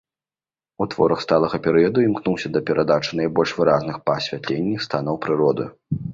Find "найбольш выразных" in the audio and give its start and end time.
3.21-3.95